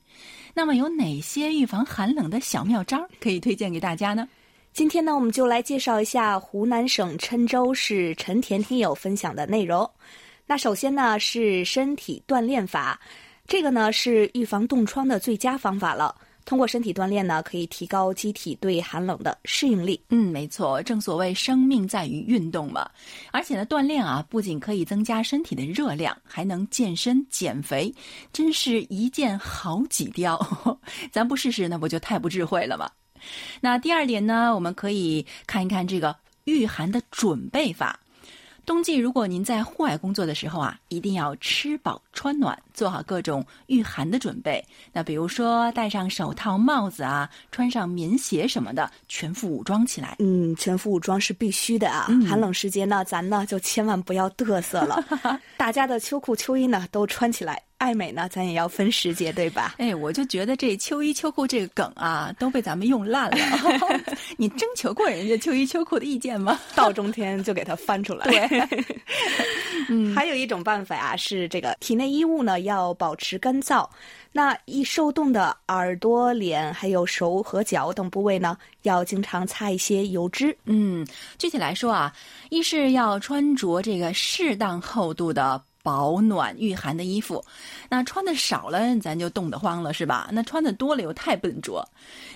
[0.54, 4.26] 那么，有哪些预防寒冷的小妙招可以推荐给大家呢？
[4.76, 9.90] 今天呢，我们就来介绍一下湖南省郴州市陈田听友分享的内容。
[10.46, 13.00] 那首先呢是身体锻炼法，
[13.48, 16.14] 这个呢是预防冻疮的最佳方法了。
[16.44, 19.98] 通过身体锻炼呢，可以提高机体对寒冷的适应力。
[20.10, 22.86] 嗯，没错，正所谓生命在于运动嘛。
[23.32, 27.96] 而且呢，锻炼啊，不仅可以增加身体的热量，还能健身减肥，
[28.34, 30.38] 真是一箭好几雕。
[31.14, 32.92] 咱不试试，那不就太不智慧了吗？
[33.62, 38.00] 那第二点呢，我们可以看一看这个御寒的准备法。
[38.66, 44.66] 冬季如果您在户外工作的时候啊，一定要吃饱穿暖，做好各种御寒的准备。
[44.92, 50.16] 那比如说戴上手套、帽子啊，穿上棉鞋什么的，全副武装起来。
[50.18, 52.08] 嗯，全副武装是必须的啊！
[52.28, 55.00] 寒冷时节呢，咱呢就千万不要嘚瑟了。
[55.58, 57.62] 大家的秋裤秋衣呢都穿起来。
[57.78, 59.76] 爱美呢，咱也要分时节，对吧？
[59.78, 63.38] 哎，我就觉得这秋衣秋裤这个梗啊，都被咱们用烂了。
[64.38, 66.60] 你征求过人家秋衣秋裤的意见吗？
[66.74, 68.26] 到中天就给它翻出来。
[68.26, 68.68] 对，
[69.90, 73.88] 嗯，还有一种办法啊，是这个体内衣物呢要保持干燥。
[74.32, 80.56] 那易受冻的耳朵、脸，还有手和脚等部位呢，要经常擦一些油脂。
[80.66, 81.06] 嗯，
[81.38, 82.14] 具体来说啊，
[82.50, 85.62] 一是要穿着这个适当厚度的。
[85.86, 87.46] 保暖御寒的衣服，
[87.88, 90.28] 那穿的少了，咱就冻得慌了，是吧？
[90.32, 91.88] 那穿的多了又太笨拙。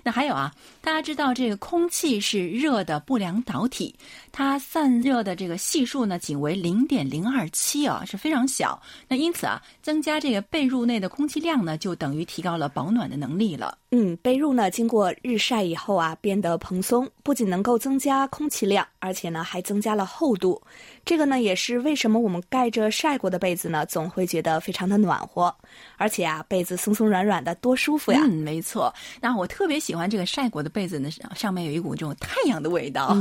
[0.04, 3.96] 那还有啊，大家知道这个空气是热的不良导体，
[4.32, 8.80] 它散热的这个系数呢，仅为零点零二七啊，是非常小。
[9.08, 13.76] 那因此啊，增加这个被褥内的空气量呢，就等于提高了保暖的能力了。
[13.92, 20.62] 嗯，被褥呢经过日晒以后啊，变得蓬松，不仅能够增加空气量，而且呢还增加了厚度。
[21.04, 25.52] 这个呢也是为什么我们盖着晒过的被子呢，总会觉得非常的暖和，
[25.98, 28.22] 而且啊被子松松软软的，多舒服呀。
[28.24, 28.94] 嗯，没错。
[29.20, 33.16] 那我特别喜欢这个晒过的被子呢，上面有一股这种太阳的味道。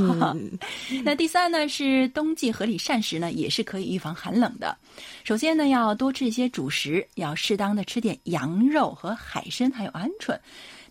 [1.02, 4.76] 那第三呢是冬季合理膳食呢，也是可以预防寒冷的。
[5.24, 10.38] 首先呢要多吃一些主食，要适当的吃点羊肉和海参，还有鹌鹑。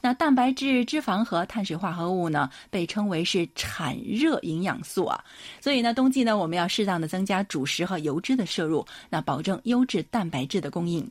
[0.02, 5.24] 那蛋白质、脂肪和碳水化合物呢，被称为是产热营养素啊。
[5.60, 11.10] 所以呢，冬季呢，我们要适当的增加主食和油脂的摄入，那保证优质蛋白质的供应。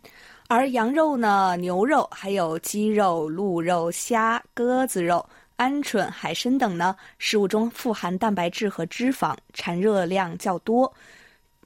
[0.48, 10.92] 而羊肉呢、牛肉、还有鸡肉、鹿肉、虾、鸽子肉、鹌鹑、海参等呢，食物中富含蛋白质和脂肪，产热量较多。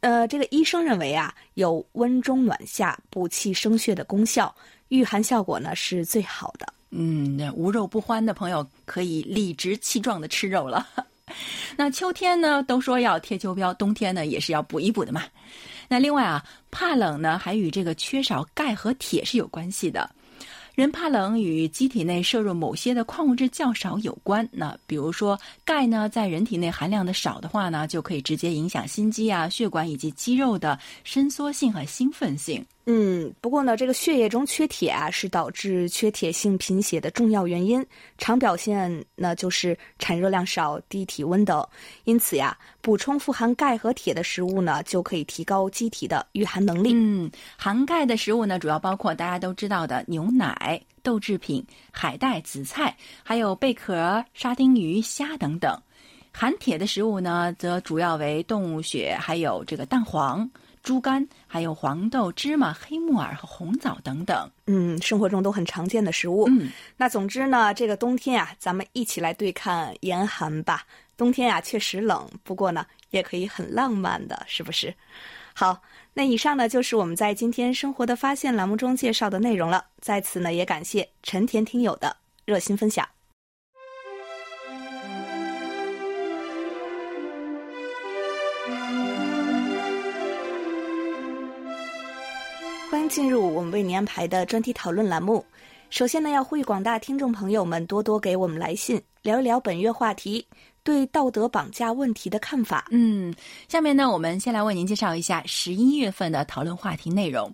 [0.01, 4.55] 呃，这个医生认为啊，有温中暖夏、补气生血的功效，
[4.89, 6.67] 御寒效果呢是最好的。
[6.91, 10.87] 嗯，无肉不欢的朋友可以理直气壮的吃肉了。
[11.77, 15.23] 那秋天呢，都说要贴秋膘，冬天呢也是要补一补的嘛。
[15.89, 20.11] 那另外啊，怕冷呢，还与这个缺少钙和铁是有关系的。
[20.75, 24.49] 人怕冷与机体内摄入某些的矿物质较少有关。
[24.51, 32.65] 那比如说钙呢，在人体内含量的少的话呢，就可以直接影响心肌啊、血管以及肌肉的伸缩性和兴奋性。
[32.87, 37.85] 嗯，不过呢，这个血液中缺铁啊，是导致缺铁性贫血的重要原因。
[38.19, 41.65] 常表现呢就是产热量少、低体温等。
[42.05, 46.93] 因此呀，补充富含钙和铁的食物呢，就可以提高机体的御寒能力。
[46.95, 55.81] 嗯，含钙的食物呢，主要包括大家都知道的牛奶、豆制品、海带、紫菜，还有贝壳、沙丁鱼、虾等等。
[56.33, 60.51] 含铁的食物呢，则主要为动物血，还有这个蛋黄。
[60.83, 66.45] 猪肝，还有黄豆、芝麻、黑木耳和红枣等等，嗯，生活中都很常见的食物。
[66.49, 70.85] 嗯，那总之呢，这个冬天啊，咱们一起来对抗严寒吧。
[71.17, 74.95] 冬天啊，确实冷，不过呢，也可以很浪漫的，是不是？
[75.53, 75.83] 好，
[76.15, 79.85] 那以上呢就是我们在今天生活的发现栏目中介绍的内容了。
[80.01, 83.05] 在此呢，也感谢陈田听友的热心分享。
[93.11, 95.45] 进入我们为您安排的专题讨论栏目。
[95.91, 100.47] 首先呢，要呼吁广大听众朋友们多多给我们来信，聊一聊本月话题
[100.85, 102.87] 对道德绑架问题的看法。
[102.93, 103.35] 嗯，
[103.67, 107.53] 下面呢，我们先来为您介绍一下十一月份的讨论话题内容。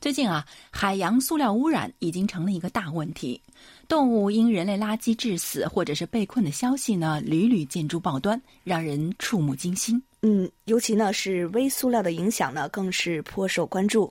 [0.00, 3.38] 最近啊，海洋塑料污染已经成了一个大问题，
[3.86, 10.02] 动物因人类垃圾致死或者是被困的消息呢，屡屡见诸报端，让人触目惊心。
[10.22, 14.10] 嗯，尤其呢是微塑料的影响呢，更是颇受关注。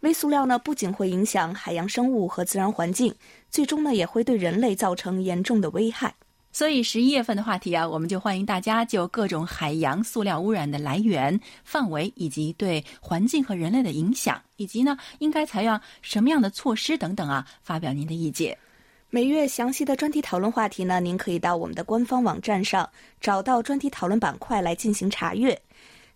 [0.00, 3.14] 微塑料呢，不仅会影响海洋生物和自然环境，
[3.50, 6.14] 最终呢，也会对人类造成严重的危害。
[6.52, 18.56] 所以十一月份的话题啊，我们就欢迎大家就各种海洋塑料污染的来源、范围，以及对环境和人类的影响，以及呢，应该采用什么样的措施等等啊，发表您的意见。
[19.10, 22.88] 每月详细的专题讨论话题呢，您可以到我们的官方网站上
[23.20, 25.60] 找到专题讨论板块来进行查阅。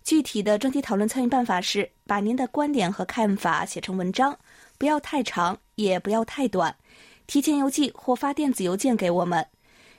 [0.05, 4.37] 具体的专题讨论参与办法是：把您的观点和看法写成文章，
[4.77, 6.73] 不要太长，也不要太短。
[7.25, 9.43] 提前邮寄或发电子邮件给我们。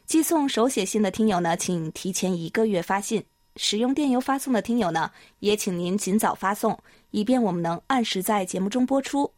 [0.06, 3.20] 寄送手写信的听友呢，请提前一个月发信；
[3.56, 6.78] 使用电邮发送的听友呢，也请您尽早发送，
[7.10, 9.28] 以便我们能按时在节目中播出。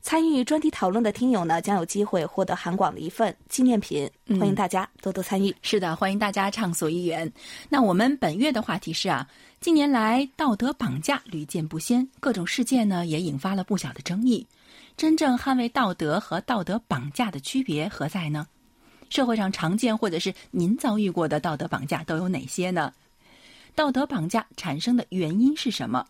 [0.00, 4.08] 参与专题讨论的听友呢，将有机会获得韩广的一份纪念品。
[4.38, 5.54] 欢迎大家多多参与。
[5.60, 7.30] 是的，欢迎大家畅所欲言。
[7.68, 9.26] 那我们本月的话题是啊，
[9.60, 14.46] 近年来道德绑架屡见不鲜，各种事件呢也引发了不小的争议。
[14.96, 18.46] 真正捍卫道德和道德绑架的区别何在呢？
[19.10, 22.92] 社会上常见或者是您遭遇过的道德绑架都有哪些呢？
[23.74, 26.06] 道德绑架产生的原因是什么？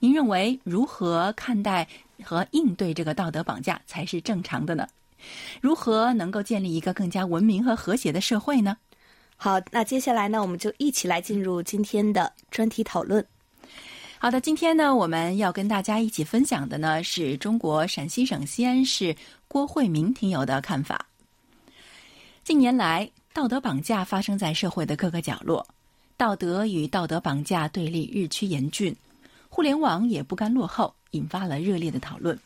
[0.00, 1.86] 您认为如何看待？
[2.24, 4.88] 和应对这个道德绑架才是正常的呢？
[5.60, 8.76] 如何能够建立一个更加文明和和谐的社会呢？
[9.40, 13.24] 好，那接下来呢，我们就一起来进入今天的专题讨论。
[14.18, 19.14] 好的，今天呢，我们要跟大家一起分享的呢，是中国陕西省西安市
[19.46, 21.06] 郭慧明听友的看法。
[22.42, 25.64] 近年来，道德绑架发生在社会的各个角落，
[26.16, 28.92] 道德与道德绑架对立日趋严峻，
[29.48, 30.92] 互联网也不甘落后。
[31.12, 32.38] 引发了热烈的讨论。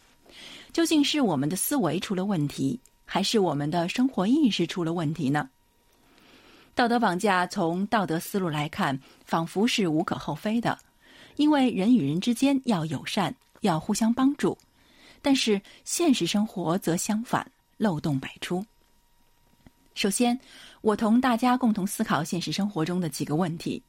[0.72, 5.48] 究竟是我们的思维出了问题，还是我们的生活意识出了问题呢？
[6.74, 10.78] 道德绑架从道德思路来看，仿佛是无可厚非的，
[11.36, 14.56] 因为人与人之间要友善，要互相帮助。
[15.20, 18.64] 但是现实生活则相反，漏洞百出。
[19.94, 20.38] 首先，
[20.80, 23.82] 我同大家共同思考现实生活中的几个问题。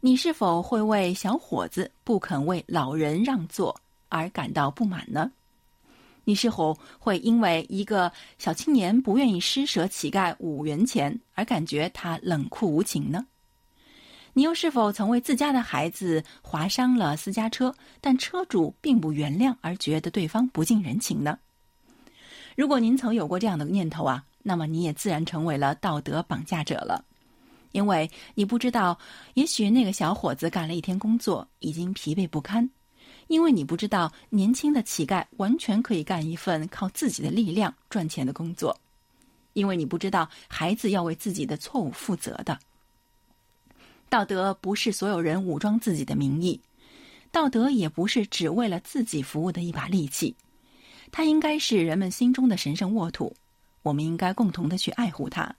[0.00, 5.30] 你是否会为小伙子不肯为老人让座而感到不满呢？
[6.30, 13.26] 你是否会因为一个小青年不愿意施舍乞丐五元钱而感觉他冷酷无情呢？
[14.32, 21.36] 你又是否曾为自家的孩子划伤了私家车，但车主并不原谅而觉得对方不近人情呢？
[22.56, 27.04] 如果您曾有过这样的念头啊，那么你也自然成为了道德绑架者了。
[27.72, 28.96] 因为你不知道，
[29.34, 32.68] 也许那个小伙子干了一天工作已经疲惫不堪；
[33.30, 38.74] 因为你不知道，年轻的乞丐完全可以干一份靠自己的力量赚钱的工作；
[39.52, 42.58] 因为你不知道，孩子要为自己的错误负责的。
[44.08, 46.60] 道德不是所有人武装自己的名义，
[47.30, 50.34] 道德也不是只为了自己服务的一把利器，
[51.12, 53.32] 它应该是人们心中的神圣沃土，
[53.84, 55.54] 我们应该共同的去爱护它。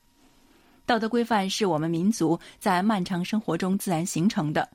[0.85, 4.69] 道德规范是我们民族在漫长生活中自然形成的，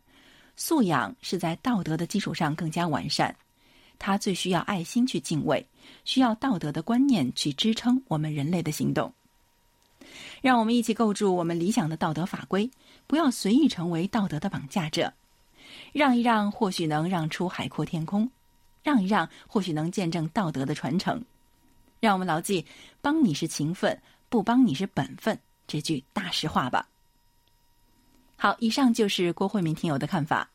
[0.57, 3.35] 素养是在道德的基础上更加完善。
[3.99, 5.67] 它最需要爱心去敬畏，
[6.05, 9.13] 需要道德的观念去支撑我们人类的行动。
[10.43, 12.71] 让我们一起构筑我们理想的道德法规，
[13.07, 15.13] 不要随意成为道德的绑架者。
[15.93, 18.29] 让一让，或许能让出海阔天空；
[18.83, 21.23] 让一让，或许能见证道德的传承。
[22.01, 22.65] 让我们牢记
[23.01, 23.99] “帮你是情分，
[24.29, 26.87] 不帮你是本分”这句大实话吧。
[28.39, 30.49] 好，以上就是郭慧明听友的看法。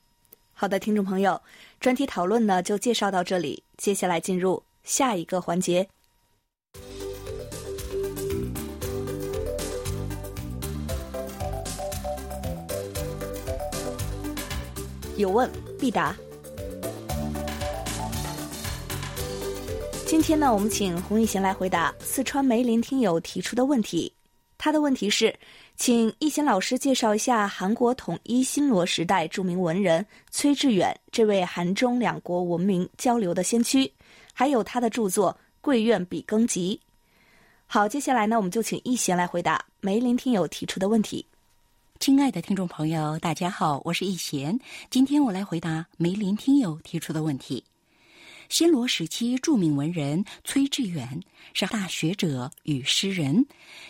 [0.54, 1.42] 好的，听众朋友，
[1.80, 5.88] 专题讨论呢就介绍到这里，接下来进入下一个环节。
[15.18, 16.16] 有问必答。
[20.06, 24.14] 今天呢，我们请洪玉贤来回答四川梅林听友提出的问题。
[24.58, 25.36] 他的问题是，
[25.82, 33.92] 请一贤老师介绍一下韩国统一新罗时代著名文人崔致远这位韩中两国文明交流的先驱，
[34.32, 36.80] 还有他的著作《贵院笔耕集》。
[37.66, 41.26] 好，接下来呢，我们就请一贤来回答梅林听友提出的问题。
[42.00, 44.60] 亲爱的听众朋友，大家好，我是易贤。
[44.92, 47.64] 今天我来回答梅林听友提出的问题。
[48.52, 51.22] 新罗时期著名文人崔致远
[51.54, 53.46] 是大学者与诗人，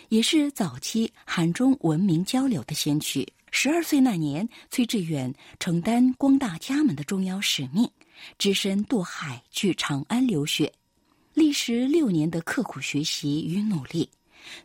[0.08, 3.26] 也是早期韩中文明交流的先驱。
[3.50, 7.90] 十二岁那年，崔致远承担光大家门的重要使命，
[8.38, 10.72] 只身渡海去长安留学。
[11.34, 14.08] 历时六年的刻苦学习与努力，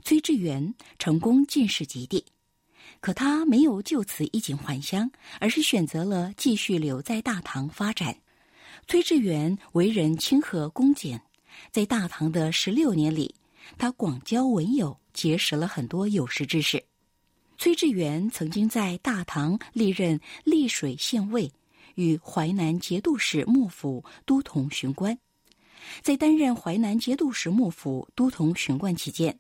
[0.04, 2.24] 崔致远成功进士及第。
[3.00, 8.16] 可他没有就此衣锦还乡，而是选择了继续留在大唐发展。
[8.88, 11.22] 崔致远为人亲和恭俭，
[11.72, 13.36] 在大唐的十六年里，
[13.78, 16.82] 他广交文友，结识了很多有识之士。
[17.58, 21.52] 崔致远曾经在大唐历任丽水县尉
[21.96, 25.20] 与淮南节度使幕府都统巡官，
[26.02, 29.38] 在担任淮南节度使幕府都统巡官期间。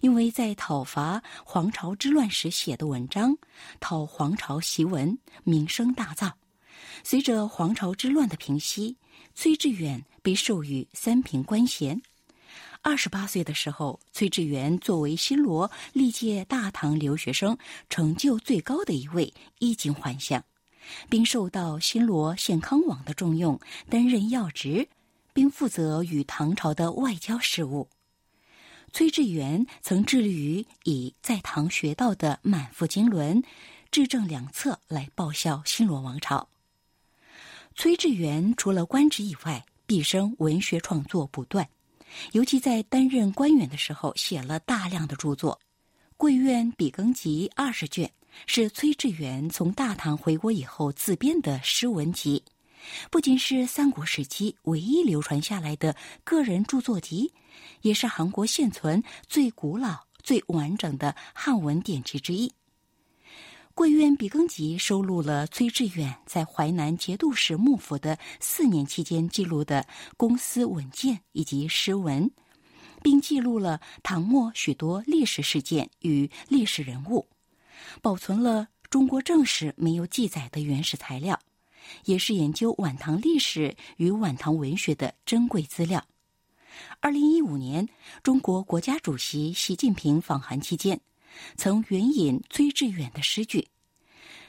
[0.00, 3.38] 因为在讨伐黄巢之乱时写的文章，
[3.78, 6.32] 讨黄巢檄文，名声大噪。
[7.02, 8.96] 随着黄巢之乱的平息，
[9.34, 12.02] 崔致远被授予三品官衔。
[12.82, 20.42] 二十八岁的时候，崔致远作为新罗历届大唐留学生成就最高的一位，衣锦还乡，
[21.08, 23.60] 并受到新罗献康王的重用，
[23.90, 24.88] 担任要职，
[25.34, 27.88] 并负责与唐朝的外交事务。
[28.92, 33.42] 崔致远曾致力于以在唐学到的满腹经纶、
[33.90, 36.48] 治政良策来报效新罗王朝。
[37.80, 41.66] 崔致远除了官职以外，毕生文学创作不断，
[42.32, 45.58] 尤其在担任官员的时候，写了大量的著作，
[46.18, 48.12] 《贵院笔耕集》二十卷
[48.44, 52.44] 是崔致远从大唐回国以后自编的诗文集。
[53.10, 57.32] 不仅是三国时期唯一流传下来的个人著作集，
[57.80, 62.46] 也是韩国现存最古老、最完整的汉文典籍之一。
[63.80, 69.86] 《贵院笔耕集》收录了崔致远在淮南节度使幕府的四年期间记录的
[70.18, 72.30] 公司文件以及诗文，
[73.02, 77.26] 并记录了唐末许多历史事件与历史人物，
[78.02, 81.40] 保存了中国正史没有记载的原始材料。
[82.04, 86.04] 也是研究晚唐历史与晚唐文学的珍贵资料。
[87.00, 87.88] 二零一五年，
[88.22, 91.00] 中国国家主席习近平访韩期间，
[91.56, 93.68] 曾援引崔致远的诗句。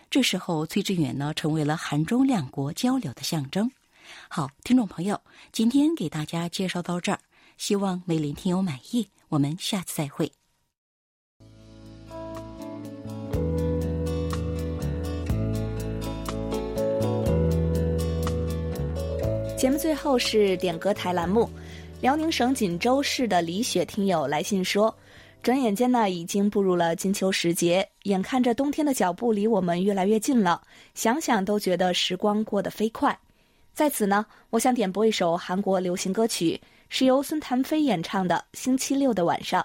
[0.09, 3.71] 这时候，崔致远呢成为了韩中两国交流的象征。
[4.27, 5.21] 好，听众朋友，
[5.51, 7.19] 今天给大家介绍到这儿，
[7.57, 9.07] 希望梅林听友满意。
[9.29, 10.29] 我们下次再会。
[19.57, 21.47] 节目最后是点歌台栏目，
[22.01, 24.93] 辽宁省锦州市的李雪听友来信说
[25.43, 30.61] ：“转眼间呢，已经步入了金秋时节，眼看着冬天的脚步离我们越来越近了，
[30.93, 33.17] 想想都觉得时光过得飞快。
[33.73, 39.59] 在此呢，我想点播一首韩国流行歌曲，是由孙谭飞演唱的《星期六的晚上》。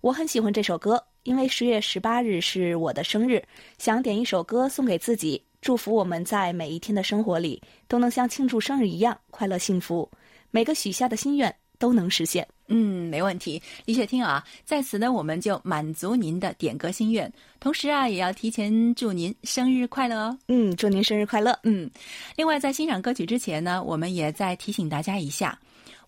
[0.00, 3.42] 我很喜欢这首歌，因为十月十八日是我的生日，
[3.76, 10.10] 想点一首歌送给自己。”祝福我们在每一天的生活里都能像庆祝生日一样快乐幸福，
[10.50, 12.46] 每个许下的心愿都能实现。
[12.68, 20.38] 嗯，没问题，李雪听啊，在此呢，我们就满足您的点歌心愿，同时啊，也要提前祝您生日快乐哦。
[20.46, 21.58] 嗯，祝您生日快乐。
[21.64, 21.90] 嗯，
[22.36, 25.58] 另外在欣赏歌曲之前呢，我们也再提醒大家一下，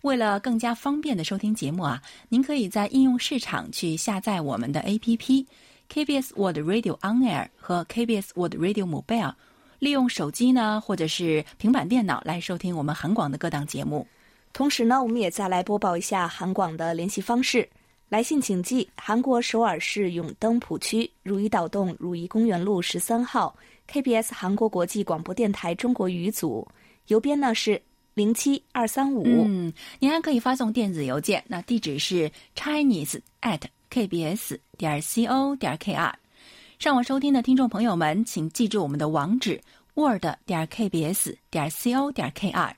[0.03, 5.45] 为了更加方便的收听节目啊，您可以在应用市场去下载我们的 APP。
[5.93, 9.33] KBS World Radio On Air 和 KBS World Radio Mobile，
[9.77, 14.07] 利用手机呢或者是平板电脑来收听我们韩广的各档节目。
[14.55, 17.67] 同时呢，我们也再来播报一下韩广的联系方式。
[18.07, 23.53] 来信请寄韩国首尔市永登浦区如意岛洞如意公园路十三号
[23.91, 26.65] KBS 韩国国际广播电台中国语组，
[27.07, 27.81] 邮编呢是
[28.13, 29.25] 零七二三五。
[29.25, 33.59] 嗯，您还可以发送电子邮件，那地址是 chinese at
[33.91, 36.13] kbs 点 co 点 kr。
[36.79, 39.59] 上网收听的听众朋友们，请记住我们的网址
[39.95, 42.71] word 点 kbs 点 co 点 kr。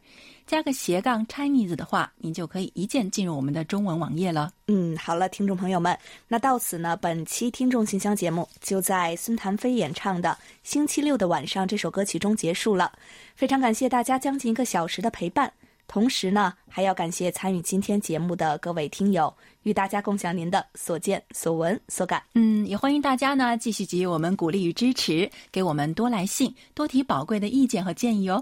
[0.48, 4.50] 加个斜杠 Chinese 的话，您就可以一键进入我们的中文网页了。
[4.68, 5.96] 嗯，好了，听众朋友们，
[6.26, 10.30] 那到此呢，本期听众信箱节目就在孙谭飞演唱的
[10.64, 12.94] 《星期六的晚上》这首歌曲中结束了。
[13.36, 15.52] 非常感谢大家将近一个小时的陪伴，
[15.86, 19.34] 同时呢，还要感谢参与今天节目的各位听友，
[19.64, 22.24] 与大家共享您的所见所闻所感。
[22.36, 28.42] 嗯，也欢迎大家呢继续给予我们鼓励与支持，给我们多来信，多提宝贵的意见和建议哦。